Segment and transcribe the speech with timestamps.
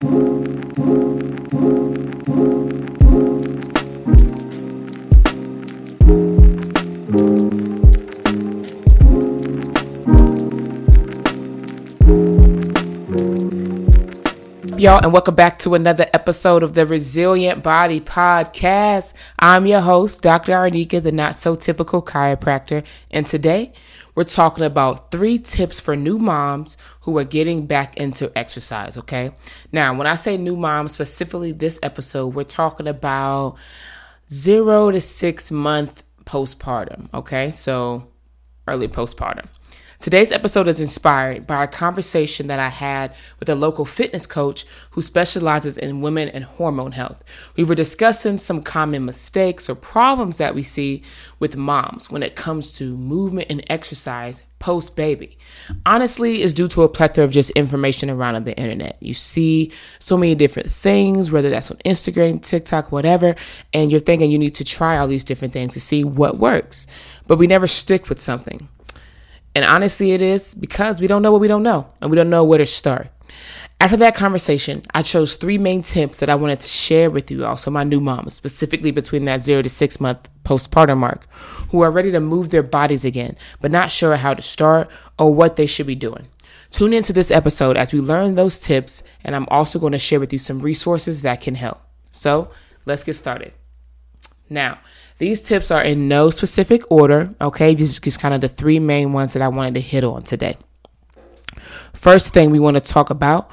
[0.00, 0.10] y'all,
[15.02, 19.14] and welcome back to another episode of the Resilient Body Podcast.
[19.40, 20.52] I'm your host, Dr.
[20.52, 23.72] Arneka, the not so typical chiropractor, and today
[24.18, 28.98] we're talking about three tips for new moms who are getting back into exercise.
[28.98, 29.30] Okay,
[29.70, 33.54] now when I say new moms, specifically this episode, we're talking about
[34.28, 37.14] zero to six month postpartum.
[37.14, 38.08] Okay, so
[38.66, 39.46] early postpartum.
[40.00, 44.64] Today's episode is inspired by a conversation that I had with a local fitness coach
[44.92, 47.24] who specializes in women and hormone health.
[47.56, 51.02] We were discussing some common mistakes or problems that we see
[51.40, 55.36] with moms when it comes to movement and exercise post baby.
[55.84, 58.96] Honestly, is due to a plethora of just information around on the internet.
[59.00, 63.34] You see so many different things, whether that's on Instagram, TikTok, whatever,
[63.72, 66.86] and you're thinking you need to try all these different things to see what works.
[67.26, 68.68] But we never stick with something.
[69.58, 72.30] And honestly, it is because we don't know what we don't know and we don't
[72.30, 73.08] know where to start.
[73.80, 77.44] After that conversation, I chose three main tips that I wanted to share with you
[77.44, 81.28] all, so my new mamas, specifically between that zero to six month postpartum mark,
[81.70, 85.34] who are ready to move their bodies again, but not sure how to start or
[85.34, 86.28] what they should be doing.
[86.70, 90.20] Tune into this episode as we learn those tips, and I'm also going to share
[90.20, 91.80] with you some resources that can help.
[92.12, 92.52] So
[92.86, 93.54] let's get started.
[94.48, 94.78] Now,
[95.18, 97.74] these tips are in no specific order, okay?
[97.74, 100.22] These are just kind of the three main ones that I wanted to hit on
[100.22, 100.56] today.
[101.92, 103.50] First thing we want to talk about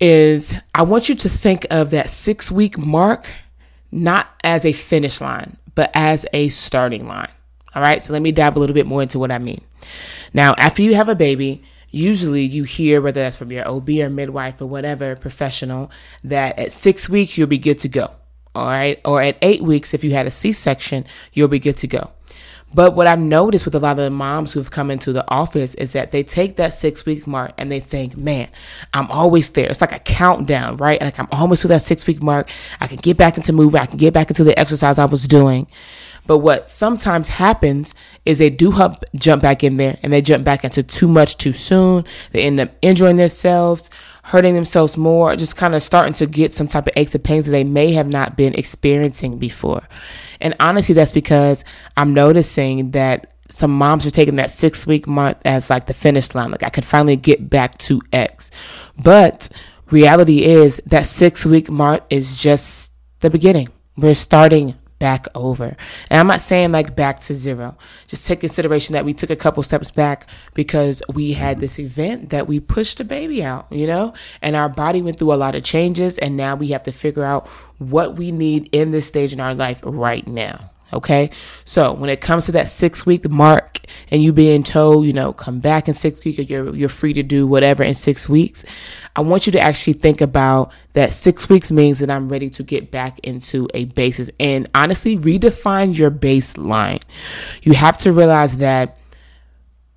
[0.00, 3.26] is I want you to think of that six week mark
[3.92, 7.30] not as a finish line, but as a starting line.
[7.76, 9.60] All right, so let me dive a little bit more into what I mean.
[10.32, 14.10] Now, after you have a baby, usually you hear, whether that's from your OB or
[14.10, 15.92] midwife or whatever professional,
[16.24, 18.10] that at six weeks you'll be good to go
[18.54, 21.76] all right, or at eight weeks, if you had a C section, you'll be good
[21.78, 22.12] to go.
[22.74, 25.74] But what I've noticed with a lot of the moms who've come into the office
[25.74, 28.50] is that they take that six week mark and they think, man,
[28.92, 29.68] I'm always there.
[29.68, 31.00] It's like a countdown, right?
[31.00, 32.50] Like I'm almost to that six week mark.
[32.80, 33.80] I can get back into moving.
[33.80, 35.68] I can get back into the exercise I was doing.
[36.26, 38.72] But what sometimes happens is they do
[39.14, 42.04] jump back in there and they jump back into too much too soon.
[42.32, 43.90] They end up injuring themselves,
[44.22, 47.46] hurting themselves more, just kind of starting to get some type of aches and pains
[47.46, 49.82] that they may have not been experiencing before.
[50.40, 51.64] And honestly, that's because
[51.96, 56.34] I'm noticing that some moms are taking that six week month as like the finish
[56.34, 56.50] line.
[56.50, 58.50] Like I could finally get back to X.
[59.02, 59.48] But
[59.90, 63.68] reality is that six week mark is just the beginning.
[63.96, 64.74] We're starting
[65.04, 65.76] back over.
[66.08, 67.76] And I'm not saying like back to zero.
[68.08, 72.30] Just take consideration that we took a couple steps back because we had this event
[72.30, 75.54] that we pushed the baby out, you know, and our body went through a lot
[75.54, 76.16] of changes.
[76.16, 79.54] And now we have to figure out what we need in this stage in our
[79.54, 80.58] life right now.
[80.94, 81.30] Okay.
[81.64, 85.32] So when it comes to that six week mark and you being told, you know,
[85.32, 88.64] come back in six weeks or you're, you're free to do whatever in six weeks,
[89.16, 92.62] I want you to actually think about that six weeks means that I'm ready to
[92.62, 97.02] get back into a basis and honestly redefine your baseline.
[97.62, 98.98] You have to realize that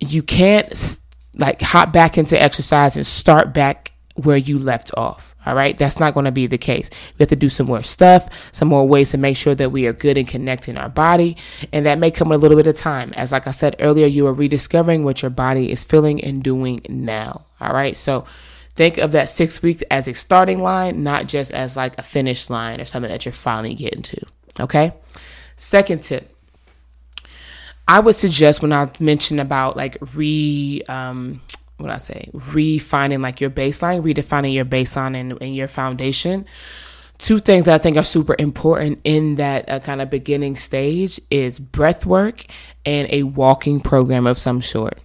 [0.00, 0.98] you can't
[1.34, 5.35] like hop back into exercise and start back where you left off.
[5.46, 5.78] All right.
[5.78, 6.90] That's not going to be the case.
[7.18, 9.86] We have to do some more stuff, some more ways to make sure that we
[9.86, 11.36] are good in connecting our body.
[11.72, 13.12] And that may come a little bit of time.
[13.16, 16.84] As like I said earlier, you are rediscovering what your body is feeling and doing
[16.88, 17.46] now.
[17.60, 17.96] All right.
[17.96, 18.26] So
[18.74, 22.50] think of that six weeks as a starting line, not just as like a finish
[22.50, 24.20] line or something that you're finally getting to.
[24.58, 24.92] Okay.
[25.54, 26.32] Second tip.
[27.88, 31.40] I would suggest when I mentioned about like re, um,
[31.78, 36.46] what I say, refining like your baseline, redefining your baseline and, and your foundation.
[37.18, 41.20] Two things that I think are super important in that uh, kind of beginning stage
[41.30, 42.44] is breath work
[42.84, 44.98] and a walking program of some sort.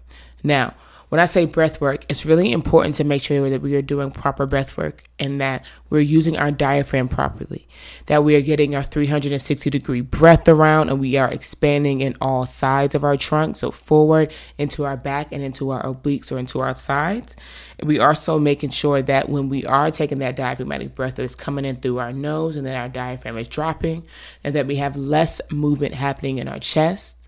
[0.44, 0.74] Now,
[1.12, 4.12] when I say breath work, it's really important to make sure that we are doing
[4.12, 7.68] proper breath work and that we're using our diaphragm properly,
[8.06, 12.46] that we are getting our 360 degree breath around and we are expanding in all
[12.46, 16.62] sides of our trunk, so forward into our back and into our obliques or into
[16.62, 17.36] our sides.
[17.84, 21.36] We are also making sure that when we are taking that diaphragmatic breath, that it's
[21.36, 24.06] coming in through our nose and that our diaphragm is dropping
[24.46, 27.21] and that we have less movement happening in our chest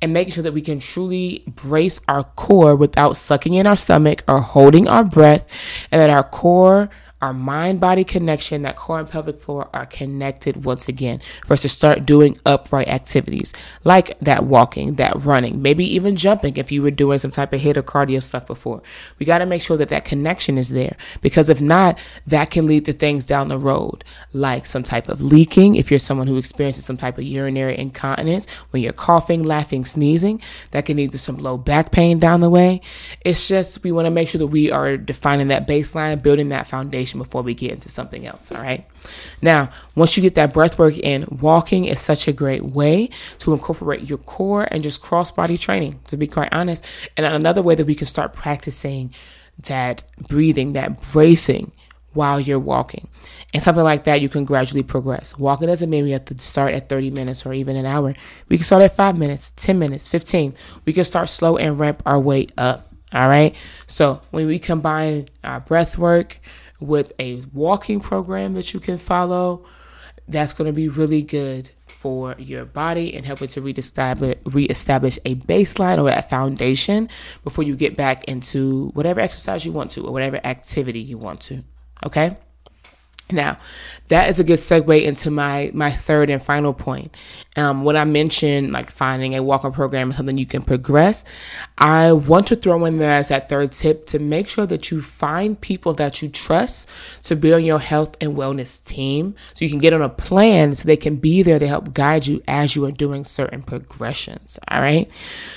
[0.00, 4.22] and making sure that we can truly brace our core without sucking in our stomach
[4.28, 5.46] or holding our breath,
[5.90, 6.88] and that our core,
[7.20, 11.62] our mind body connection, that core and pelvic floor are connected once again for us
[11.62, 13.52] to start doing upright activities
[13.84, 17.60] like that walking, that running, maybe even jumping if you were doing some type of
[17.60, 18.82] HIIT or cardio stuff before.
[19.18, 22.66] We got to make sure that that connection is there because if not, that can
[22.66, 25.74] lead to things down the road like some type of leaking.
[25.74, 30.40] If you're someone who experiences some type of urinary incontinence, when you're coughing, laughing, sneezing,
[30.70, 32.80] that can lead to some low back pain down the way.
[33.22, 36.66] It's just we want to make sure that we are defining that baseline, building that
[36.66, 38.52] foundation before we get into something else.
[38.52, 38.86] All right.
[39.40, 43.08] Now, once you get that breath work in, walking is such a great way
[43.38, 46.86] to incorporate your core and just cross body training, to be quite honest.
[47.16, 49.14] And another way that we can start practicing
[49.60, 51.72] that breathing, that bracing
[52.12, 53.08] while you're walking.
[53.54, 55.38] And something like that, you can gradually progress.
[55.38, 58.14] Walking doesn't mean we have to start at 30 minutes or even an hour.
[58.48, 60.54] We can start at five minutes, 10 minutes, 15.
[60.84, 62.88] We can start slow and ramp our way up.
[63.12, 63.56] All right.
[63.86, 66.40] So when we combine our breath work
[66.80, 69.64] with a walking program that you can follow,
[70.28, 75.18] that's going to be really good for your body and help it to reestablish, reestablish
[75.24, 77.08] a baseline or a foundation
[77.42, 81.40] before you get back into whatever exercise you want to or whatever activity you want
[81.40, 81.64] to.
[82.04, 82.36] Okay?
[83.30, 83.58] Now,
[84.08, 87.14] that is a good segue into my my third and final point.
[87.56, 91.24] Um, when I mentioned like finding a walking program or something you can progress,
[91.76, 95.02] I want to throw in there as that third tip to make sure that you
[95.02, 96.88] find people that you trust
[97.24, 100.74] to be on your health and wellness team, so you can get on a plan
[100.74, 104.58] so they can be there to help guide you as you are doing certain progressions.
[104.70, 105.10] All right,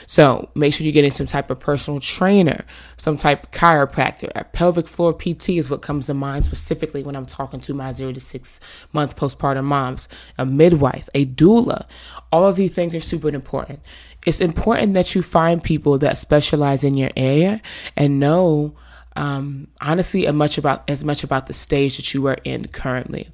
[0.07, 2.65] so make sure you're getting some type of personal trainer,
[2.97, 4.29] some type of chiropractor.
[4.35, 7.91] A pelvic floor PT is what comes to mind specifically when I'm talking to my
[7.91, 8.59] zero to six
[8.93, 11.85] month postpartum moms, a midwife, a doula.
[12.31, 13.79] All of these things are super important.
[14.25, 17.61] It's important that you find people that specialize in your area
[17.95, 18.75] and know
[19.15, 23.29] um, honestly as much about as much about the stage that you are in currently.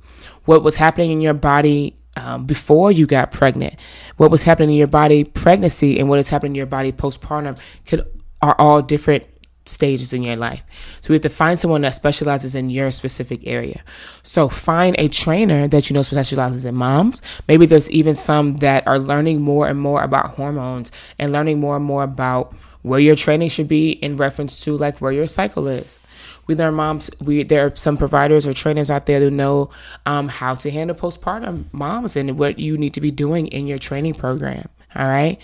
[0.46, 3.76] What was happening in your body um, before you got pregnant,
[4.18, 7.62] what was happening in your body pregnancy, and what is happening in your body postpartum
[7.86, 8.08] could
[8.42, 9.24] are all different
[9.68, 10.64] stages in your life.
[11.02, 13.82] So we have to find someone that specializes in your specific area.
[14.24, 17.22] So find a trainer that you know specializes in moms.
[17.48, 21.76] Maybe there's even some that are learning more and more about hormones and learning more
[21.76, 25.68] and more about where your training should be in reference to like where your cycle
[25.68, 26.00] is.
[26.48, 27.10] We learn moms.
[27.20, 29.70] We there are some providers or trainers out there who know
[30.06, 33.78] um, how to handle postpartum moms and what you need to be doing in your
[33.78, 34.70] training program.
[34.96, 35.40] All right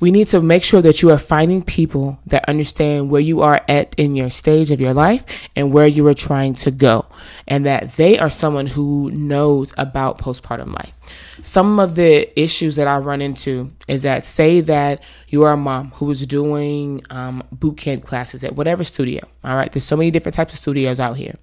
[0.00, 3.60] we need to make sure that you are finding people that understand where you are
[3.68, 7.06] at in your stage of your life and where you are trying to go,
[7.46, 10.94] and that they are someone who knows about postpartum life.
[11.42, 15.56] Some of the issues that I run into is that say that you are a
[15.56, 19.26] mom who is doing um, boot camp classes at whatever studio.
[19.44, 21.36] All right, there's so many different types of studios out here,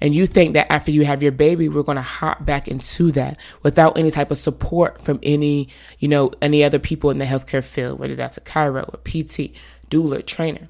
[0.00, 3.12] and you think that after you have your baby, we're going to hop back into
[3.12, 5.68] that without any type of support from any,
[5.98, 9.54] you know, any other people in the healthcare field, whether that's a chiro, a PT,
[9.90, 10.68] doula, trainer.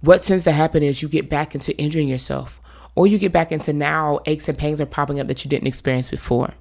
[0.00, 2.60] What tends to happen is you get back into injuring yourself
[2.94, 5.66] or you get back into now aches and pains are popping up that you didn't
[5.66, 6.52] experience before.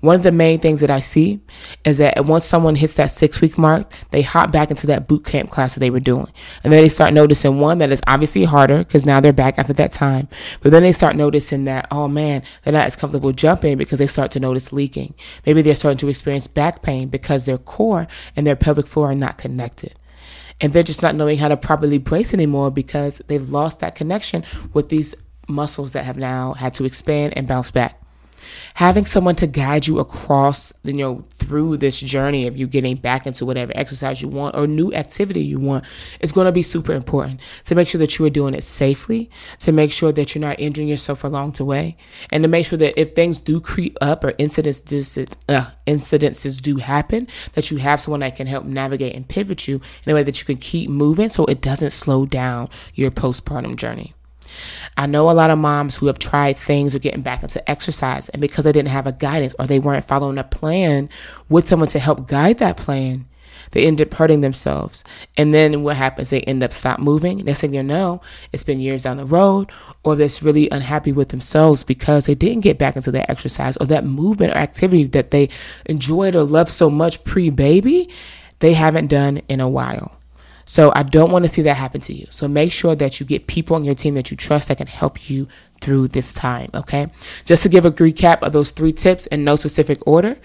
[0.00, 1.40] One of the main things that I see
[1.84, 5.24] is that once someone hits that six week mark, they hop back into that boot
[5.24, 6.28] camp class that they were doing.
[6.64, 9.72] And then they start noticing one that is obviously harder because now they're back after
[9.74, 10.28] that time.
[10.60, 14.06] But then they start noticing that, oh man, they're not as comfortable jumping because they
[14.06, 15.14] start to notice leaking.
[15.44, 19.14] Maybe they're starting to experience back pain because their core and their pelvic floor are
[19.14, 19.94] not connected
[20.60, 24.42] and they're just not knowing how to properly brace anymore because they've lost that connection
[24.72, 25.14] with these
[25.48, 28.00] muscles that have now had to expand and bounce back.
[28.74, 33.26] Having someone to guide you across, you know, through this journey of you getting back
[33.26, 35.84] into whatever exercise you want or new activity you want
[36.20, 39.30] is going to be super important to make sure that you are doing it safely,
[39.60, 41.96] to make sure that you're not injuring yourself along the way,
[42.30, 44.80] and to make sure that if things do creep up or incidents,
[45.48, 49.80] uh, incidences do happen, that you have someone that can help navigate and pivot you
[50.04, 53.76] in a way that you can keep moving so it doesn't slow down your postpartum
[53.76, 54.15] journey.
[54.96, 58.28] I know a lot of moms who have tried things of getting back into exercise,
[58.30, 61.08] and because they didn't have a guidance or they weren't following a plan
[61.48, 63.26] with someone to help guide that plan,
[63.72, 65.04] they end up hurting themselves.
[65.36, 66.30] And then what happens?
[66.30, 67.38] They end up stop moving.
[67.38, 68.20] Next thing you know,
[68.52, 69.70] it's been years down the road,
[70.04, 73.86] or they're really unhappy with themselves because they didn't get back into that exercise or
[73.86, 75.48] that movement or activity that they
[75.86, 78.08] enjoyed or loved so much pre baby,
[78.60, 80.15] they haven't done in a while.
[80.66, 82.26] So I don't want to see that happen to you.
[82.30, 84.88] So make sure that you get people on your team that you trust that can
[84.88, 85.46] help you
[85.80, 86.70] through this time.
[86.74, 87.06] Okay.
[87.44, 90.36] Just to give a recap of those three tips in no specific order,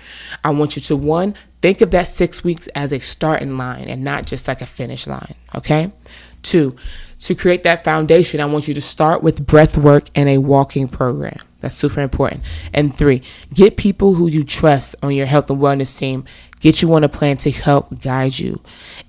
[0.44, 4.04] I want you to one, think of that six weeks as a starting line and
[4.04, 5.34] not just like a finish line.
[5.56, 5.92] Okay.
[6.41, 6.75] Two,
[7.19, 10.88] to create that foundation, I want you to start with breath work and a walking
[10.88, 11.38] program.
[11.60, 12.43] That's super important.
[12.74, 13.21] And three,
[13.53, 16.25] get people who you trust on your health and wellness team.
[16.60, 18.62] Get you on a plan to help guide you.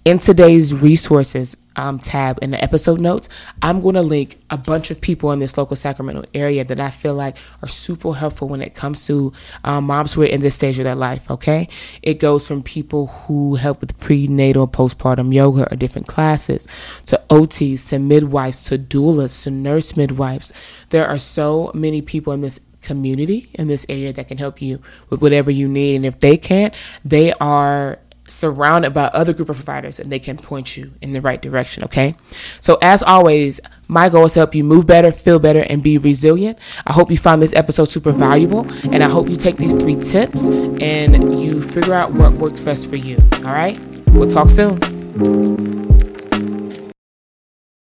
[0.04, 3.28] In today's resources um, tab in the episode notes,
[3.60, 6.90] I'm going to link a bunch of people in this local Sacramento area that I
[6.90, 9.32] feel like are super helpful when it comes to
[9.64, 11.30] um, moms who are in this stage of their life.
[11.30, 11.68] Okay.
[12.02, 16.68] It goes from people who help with prenatal, postpartum yoga or different classes
[17.06, 20.52] to OTs, to midwives, to doulas, to nurse midwives.
[20.90, 24.80] There are so many people in this community in this area that can help you
[25.08, 25.96] with whatever you need.
[25.96, 26.74] And if they can't,
[27.04, 31.20] they are surrounded by other group of providers and they can point you in the
[31.20, 31.84] right direction.
[31.84, 32.14] Okay.
[32.60, 35.98] So as always, my goal is to help you move better, feel better, and be
[35.98, 36.58] resilient.
[36.86, 39.96] I hope you found this episode super valuable and I hope you take these three
[39.96, 43.18] tips and you figure out what works best for you.
[43.32, 43.78] All right.
[44.08, 45.81] We'll talk soon.